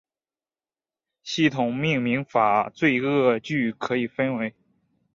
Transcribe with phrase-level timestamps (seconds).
[1.21, 4.07] 系统命名法恶作剧可以
[4.39, 4.55] 为